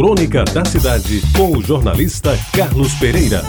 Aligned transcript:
Crônica 0.00 0.44
da 0.44 0.64
Cidade, 0.64 1.20
com 1.36 1.58
o 1.58 1.62
jornalista 1.62 2.30
Carlos 2.56 2.94
Pereira. 2.94 3.42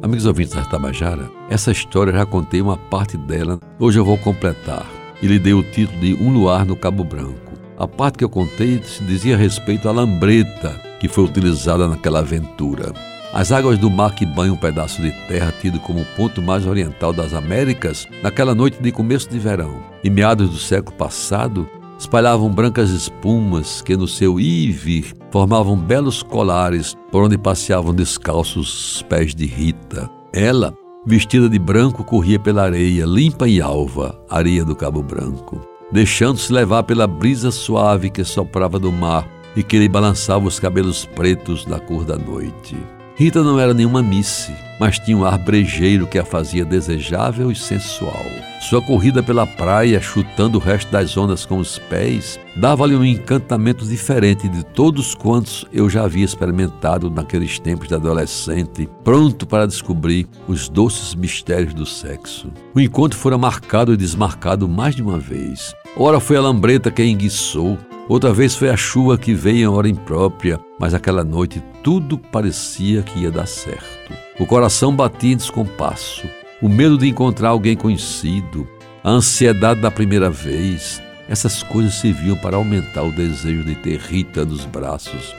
Amigos 0.00 0.24
ouvintes 0.24 0.54
da 0.54 0.64
Tabajara, 0.64 1.28
essa 1.50 1.72
história 1.72 2.12
já 2.12 2.24
contei 2.24 2.62
uma 2.62 2.76
parte 2.76 3.16
dela, 3.16 3.58
hoje 3.76 3.98
eu 3.98 4.04
vou 4.04 4.16
completar. 4.16 4.86
E 5.20 5.26
lhe 5.26 5.40
dei 5.40 5.52
o 5.52 5.64
título 5.64 5.98
de 5.98 6.14
Um 6.22 6.32
Luar 6.32 6.64
no 6.64 6.76
Cabo 6.76 7.02
Branco. 7.02 7.54
A 7.76 7.88
parte 7.88 8.18
que 8.18 8.24
eu 8.24 8.30
contei 8.30 8.80
se 8.84 9.02
dizia 9.02 9.36
respeito 9.36 9.88
à 9.88 9.92
lambreta 9.92 10.80
que 11.00 11.08
foi 11.08 11.24
utilizada 11.24 11.88
naquela 11.88 12.20
aventura. 12.20 12.92
As 13.32 13.50
águas 13.50 13.78
do 13.78 13.90
mar 13.90 14.14
que 14.14 14.24
banham 14.24 14.54
um 14.54 14.56
pedaço 14.56 15.02
de 15.02 15.10
terra 15.26 15.52
tido 15.60 15.80
como 15.80 16.02
o 16.02 16.06
ponto 16.16 16.40
mais 16.40 16.64
oriental 16.64 17.12
das 17.12 17.34
Américas, 17.34 18.06
naquela 18.22 18.54
noite 18.54 18.80
de 18.80 18.92
começo 18.92 19.28
de 19.28 19.40
verão, 19.40 19.82
em 20.04 20.10
meados 20.10 20.50
do 20.50 20.56
século 20.56 20.96
passado, 20.96 21.68
espalhavam 22.00 22.50
brancas 22.50 22.88
espumas 22.88 23.82
que 23.82 23.94
no 23.94 24.08
seu 24.08 24.40
ir 24.40 24.70
e 24.70 24.72
vir 24.72 25.14
formavam 25.30 25.76
belos 25.76 26.22
colares 26.22 26.96
por 27.12 27.24
onde 27.24 27.36
passeavam 27.36 27.94
descalços 27.94 28.96
os 28.96 29.02
pés 29.02 29.34
de 29.34 29.44
Rita. 29.44 30.08
Ela, 30.32 30.72
vestida 31.06 31.46
de 31.46 31.58
branco, 31.58 32.02
corria 32.02 32.38
pela 32.40 32.62
areia, 32.62 33.04
limpa 33.04 33.46
e 33.46 33.60
alva, 33.60 34.18
areia 34.30 34.64
do 34.64 34.74
Cabo 34.74 35.02
Branco, 35.02 35.60
deixando-se 35.92 36.50
levar 36.50 36.84
pela 36.84 37.06
brisa 37.06 37.50
suave 37.50 38.08
que 38.08 38.24
soprava 38.24 38.78
do 38.78 38.90
mar 38.90 39.28
e 39.54 39.62
que 39.62 39.78
lhe 39.78 39.88
balançava 39.88 40.46
os 40.46 40.58
cabelos 40.58 41.04
pretos 41.04 41.66
da 41.66 41.78
cor 41.78 42.04
da 42.04 42.16
noite. 42.16 42.78
Rita 43.20 43.42
não 43.42 43.60
era 43.60 43.74
nenhuma 43.74 44.02
misse, 44.02 44.50
mas 44.80 44.98
tinha 44.98 45.14
um 45.14 45.26
ar 45.26 45.36
brejeiro 45.36 46.06
que 46.06 46.18
a 46.18 46.24
fazia 46.24 46.64
desejável 46.64 47.52
e 47.52 47.54
sensual. 47.54 48.24
Sua 48.62 48.80
corrida 48.80 49.22
pela 49.22 49.46
praia, 49.46 50.00
chutando 50.00 50.56
o 50.56 50.58
resto 50.58 50.90
das 50.90 51.14
ondas 51.18 51.44
com 51.44 51.58
os 51.58 51.78
pés, 51.78 52.40
dava-lhe 52.56 52.96
um 52.96 53.04
encantamento 53.04 53.84
diferente 53.84 54.48
de 54.48 54.64
todos 54.64 55.14
quantos 55.14 55.66
eu 55.70 55.86
já 55.90 56.04
havia 56.04 56.24
experimentado 56.24 57.10
naqueles 57.10 57.58
tempos 57.58 57.88
de 57.88 57.94
adolescente, 57.94 58.88
pronto 59.04 59.46
para 59.46 59.66
descobrir 59.66 60.26
os 60.48 60.70
doces 60.70 61.14
mistérios 61.14 61.74
do 61.74 61.84
sexo. 61.84 62.50
O 62.74 62.80
encontro 62.80 63.18
fora 63.18 63.36
marcado 63.36 63.92
e 63.92 63.98
desmarcado 63.98 64.66
mais 64.66 64.96
de 64.96 65.02
uma 65.02 65.18
vez. 65.18 65.74
Ora 65.94 66.20
foi 66.20 66.38
a 66.38 66.40
lambreta 66.40 66.90
que 66.90 67.04
enguiçou, 67.04 67.76
Outra 68.10 68.32
vez 68.32 68.56
foi 68.56 68.68
a 68.68 68.76
chuva 68.76 69.16
que 69.16 69.32
veio 69.32 69.58
em 69.58 69.66
hora 69.68 69.88
imprópria, 69.88 70.58
mas 70.80 70.94
aquela 70.94 71.22
noite 71.22 71.62
tudo 71.80 72.18
parecia 72.18 73.04
que 73.04 73.20
ia 73.20 73.30
dar 73.30 73.46
certo. 73.46 74.12
O 74.40 74.44
coração 74.44 74.92
batia 74.96 75.32
em 75.32 75.36
descompasso, 75.36 76.28
o 76.60 76.68
medo 76.68 76.98
de 76.98 77.08
encontrar 77.08 77.50
alguém 77.50 77.76
conhecido, 77.76 78.66
a 79.04 79.10
ansiedade 79.10 79.80
da 79.80 79.92
primeira 79.92 80.28
vez, 80.28 81.00
essas 81.28 81.62
coisas 81.62 81.94
serviam 81.94 82.36
para 82.36 82.56
aumentar 82.56 83.04
o 83.04 83.12
desejo 83.12 83.62
de 83.62 83.76
ter 83.76 84.00
Rita 84.00 84.44
nos 84.44 84.64
braços 84.64 85.32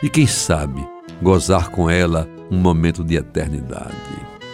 e, 0.00 0.08
quem 0.08 0.24
sabe, 0.24 0.80
gozar 1.20 1.70
com 1.70 1.90
ela 1.90 2.28
um 2.48 2.56
momento 2.56 3.02
de 3.02 3.16
eternidade. 3.16 3.96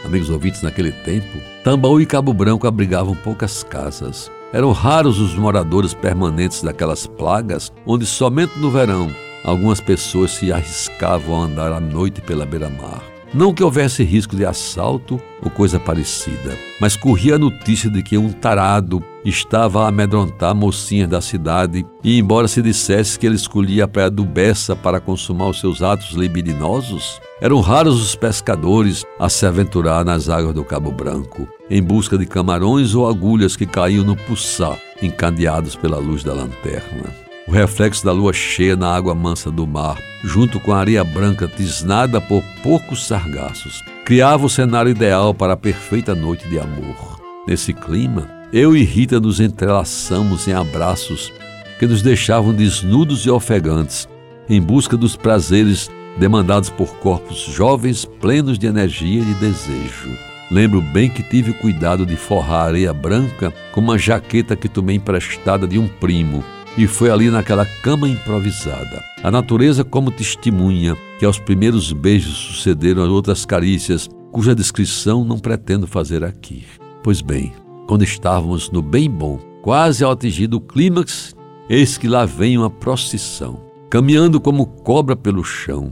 Amigos 0.06 0.30
ouvintes, 0.30 0.62
naquele 0.62 0.90
tempo, 0.90 1.38
Tambaú 1.62 2.00
e 2.00 2.06
Cabo 2.06 2.32
Branco 2.32 2.66
abrigavam 2.66 3.14
poucas 3.14 3.62
casas. 3.62 4.30
Eram 4.50 4.72
raros 4.72 5.18
os 5.18 5.34
moradores 5.34 5.92
permanentes 5.92 6.62
daquelas 6.62 7.06
plagas, 7.06 7.70
onde 7.84 8.06
somente 8.06 8.58
no 8.58 8.70
verão 8.70 9.10
algumas 9.44 9.80
pessoas 9.80 10.30
se 10.30 10.50
arriscavam 10.50 11.42
a 11.42 11.44
andar 11.44 11.72
à 11.72 11.80
noite 11.80 12.22
pela 12.22 12.46
beira-mar. 12.46 13.02
Não 13.32 13.52
que 13.52 13.62
houvesse 13.62 14.02
risco 14.02 14.34
de 14.34 14.46
assalto 14.46 15.20
ou 15.42 15.50
coisa 15.50 15.78
parecida, 15.78 16.56
mas 16.80 16.96
corria 16.96 17.34
a 17.34 17.38
notícia 17.38 17.90
de 17.90 18.02
que 18.02 18.16
um 18.16 18.32
tarado 18.32 19.04
estava 19.22 19.84
a 19.84 19.88
amedrontar 19.88 20.54
mocinhas 20.54 21.10
da 21.10 21.20
cidade 21.20 21.84
e, 22.02 22.18
embora 22.18 22.48
se 22.48 22.62
dissesse 22.62 23.18
que 23.18 23.26
ele 23.26 23.36
escolhia 23.36 23.84
a 23.84 23.88
praia 23.88 24.10
do 24.10 24.24
Bessa 24.24 24.74
para 24.74 24.98
consumar 24.98 25.48
os 25.48 25.60
seus 25.60 25.82
atos 25.82 26.12
libidinosos, 26.12 27.20
eram 27.38 27.60
raros 27.60 28.00
os 28.00 28.16
pescadores 28.16 29.04
a 29.20 29.28
se 29.28 29.44
aventurar 29.44 30.06
nas 30.06 30.30
águas 30.30 30.54
do 30.54 30.64
Cabo 30.64 30.90
Branco, 30.90 31.46
em 31.68 31.82
busca 31.82 32.16
de 32.16 32.24
camarões 32.24 32.94
ou 32.94 33.06
agulhas 33.06 33.56
que 33.56 33.66
caíam 33.66 34.04
no 34.04 34.16
puçá, 34.16 34.76
encadeados 35.02 35.76
pela 35.76 35.98
luz 35.98 36.24
da 36.24 36.32
lanterna 36.32 37.27
o 37.48 37.50
reflexo 37.50 38.04
da 38.04 38.12
lua 38.12 38.32
cheia 38.32 38.76
na 38.76 38.94
água 38.94 39.14
mansa 39.14 39.50
do 39.50 39.66
mar, 39.66 39.96
junto 40.22 40.60
com 40.60 40.70
a 40.72 40.80
areia 40.80 41.02
branca 41.02 41.48
tisnada 41.48 42.20
por 42.20 42.44
poucos 42.62 43.06
sargaços, 43.06 43.82
criava 44.04 44.44
o 44.44 44.50
cenário 44.50 44.90
ideal 44.90 45.32
para 45.32 45.54
a 45.54 45.56
perfeita 45.56 46.14
noite 46.14 46.46
de 46.46 46.58
amor. 46.58 47.18
Nesse 47.46 47.72
clima, 47.72 48.28
eu 48.52 48.76
e 48.76 48.84
Rita 48.84 49.18
nos 49.18 49.40
entrelaçamos 49.40 50.46
em 50.46 50.52
abraços 50.52 51.32
que 51.78 51.86
nos 51.86 52.02
deixavam 52.02 52.52
desnudos 52.52 53.24
e 53.24 53.30
ofegantes, 53.30 54.06
em 54.46 54.60
busca 54.60 54.94
dos 54.94 55.16
prazeres 55.16 55.90
demandados 56.18 56.68
por 56.68 56.96
corpos 56.96 57.38
jovens 57.38 58.04
plenos 58.04 58.58
de 58.58 58.66
energia 58.66 59.22
e 59.22 59.24
de 59.24 59.34
desejo. 59.34 60.10
Lembro 60.50 60.82
bem 60.82 61.08
que 61.08 61.22
tive 61.22 61.54
cuidado 61.54 62.04
de 62.04 62.16
forrar 62.16 62.64
a 62.64 62.66
areia 62.68 62.92
branca 62.92 63.54
com 63.72 63.80
uma 63.80 63.98
jaqueta 63.98 64.54
que 64.56 64.68
tomei 64.68 64.96
emprestada 64.96 65.66
de 65.66 65.78
um 65.78 65.86
primo, 65.86 66.44
e 66.78 66.86
foi 66.86 67.10
ali 67.10 67.28
naquela 67.28 67.66
cama 67.82 68.08
improvisada. 68.08 69.02
A 69.24 69.32
natureza 69.32 69.82
como 69.82 70.12
testemunha 70.12 70.96
que 71.18 71.24
aos 71.24 71.36
primeiros 71.36 71.92
beijos 71.92 72.34
sucederam 72.34 73.10
outras 73.10 73.44
carícias, 73.44 74.08
cuja 74.30 74.54
descrição 74.54 75.24
não 75.24 75.40
pretendo 75.40 75.88
fazer 75.88 76.22
aqui. 76.22 76.64
Pois 77.02 77.20
bem, 77.20 77.52
quando 77.88 78.04
estávamos 78.04 78.70
no 78.70 78.80
bem 78.80 79.10
bom, 79.10 79.40
quase 79.60 80.04
ao 80.04 80.12
atingir 80.12 80.54
o 80.54 80.60
clímax, 80.60 81.34
eis 81.68 81.98
que 81.98 82.06
lá 82.06 82.24
vem 82.24 82.56
uma 82.56 82.70
procissão, 82.70 83.60
caminhando 83.90 84.40
como 84.40 84.64
cobra 84.64 85.16
pelo 85.16 85.42
chão. 85.42 85.90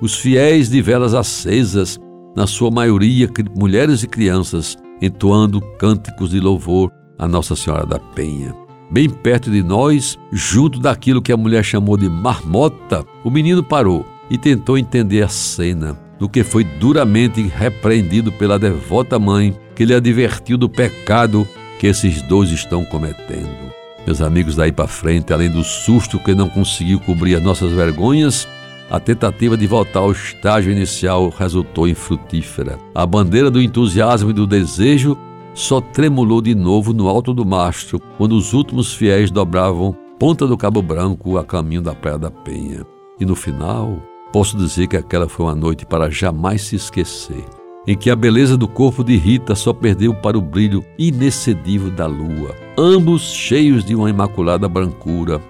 Os 0.00 0.14
fiéis 0.14 0.70
de 0.70 0.80
velas 0.80 1.14
acesas, 1.14 1.98
na 2.36 2.46
sua 2.46 2.70
maioria 2.70 3.28
mulheres 3.56 4.04
e 4.04 4.06
crianças, 4.06 4.76
entoando 5.02 5.60
cânticos 5.80 6.30
de 6.30 6.38
louvor 6.38 6.92
a 7.18 7.26
Nossa 7.26 7.56
Senhora 7.56 7.84
da 7.84 7.98
Penha. 7.98 8.67
Bem 8.90 9.08
perto 9.10 9.50
de 9.50 9.62
nós, 9.62 10.18
junto 10.32 10.80
daquilo 10.80 11.20
que 11.20 11.30
a 11.30 11.36
mulher 11.36 11.62
chamou 11.62 11.96
de 11.96 12.08
marmota, 12.08 13.04
o 13.22 13.30
menino 13.30 13.62
parou 13.62 14.06
e 14.30 14.38
tentou 14.38 14.78
entender 14.78 15.22
a 15.22 15.28
cena, 15.28 15.98
do 16.18 16.26
que 16.26 16.42
foi 16.42 16.64
duramente 16.64 17.42
repreendido 17.42 18.32
pela 18.32 18.58
devota 18.58 19.18
mãe, 19.18 19.54
que 19.74 19.84
lhe 19.84 19.94
advertiu 19.94 20.56
do 20.56 20.70
pecado 20.70 21.46
que 21.78 21.86
esses 21.86 22.22
dois 22.22 22.50
estão 22.50 22.82
cometendo. 22.84 23.68
Meus 24.06 24.22
amigos, 24.22 24.56
daí 24.56 24.72
para 24.72 24.88
frente, 24.88 25.34
além 25.34 25.50
do 25.50 25.62
susto 25.62 26.18
que 26.18 26.34
não 26.34 26.48
conseguiu 26.48 26.98
cobrir 26.98 27.36
as 27.36 27.42
nossas 27.42 27.70
vergonhas, 27.72 28.48
a 28.90 28.98
tentativa 28.98 29.54
de 29.54 29.66
voltar 29.66 30.00
ao 30.00 30.12
estágio 30.12 30.72
inicial 30.72 31.28
resultou 31.28 31.86
infrutífera. 31.86 32.78
A 32.94 33.04
bandeira 33.04 33.50
do 33.50 33.60
entusiasmo 33.60 34.30
e 34.30 34.32
do 34.32 34.46
desejo 34.46 35.16
só 35.58 35.80
tremulou 35.80 36.40
de 36.40 36.54
novo 36.54 36.92
no 36.92 37.08
alto 37.08 37.34
do 37.34 37.44
mastro 37.44 38.00
quando 38.16 38.36
os 38.36 38.52
últimos 38.52 38.94
fiéis 38.94 39.28
dobravam 39.28 39.92
Ponta 40.16 40.46
do 40.46 40.56
Cabo 40.56 40.80
Branco 40.80 41.36
a 41.36 41.44
caminho 41.44 41.82
da 41.82 41.94
Praia 41.96 42.16
da 42.16 42.30
Penha. 42.30 42.86
E 43.18 43.26
no 43.26 43.34
final, 43.34 44.00
posso 44.32 44.56
dizer 44.56 44.86
que 44.86 44.96
aquela 44.96 45.28
foi 45.28 45.46
uma 45.46 45.56
noite 45.56 45.84
para 45.84 46.08
jamais 46.10 46.62
se 46.62 46.76
esquecer, 46.76 47.44
em 47.88 47.96
que 47.96 48.08
a 48.08 48.14
beleza 48.14 48.56
do 48.56 48.68
corpo 48.68 49.02
de 49.02 49.16
Rita 49.16 49.56
só 49.56 49.72
perdeu 49.72 50.14
para 50.14 50.38
o 50.38 50.42
brilho 50.42 50.84
inexcedível 50.96 51.90
da 51.90 52.06
lua, 52.06 52.54
ambos 52.78 53.22
cheios 53.22 53.84
de 53.84 53.96
uma 53.96 54.08
imaculada 54.08 54.68
brancura 54.68 55.40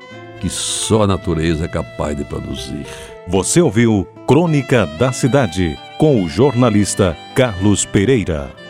que 0.41 0.49
só 0.49 1.03
a 1.03 1.07
natureza 1.07 1.67
é 1.67 1.69
capaz 1.69 2.17
de 2.17 2.25
produzir. 2.25 2.87
Você 3.29 3.61
ouviu 3.61 4.07
Crônica 4.27 4.87
da 4.99 5.13
Cidade 5.13 5.79
com 5.99 6.25
o 6.25 6.29
jornalista 6.29 7.15
Carlos 7.35 7.85
Pereira. 7.85 8.68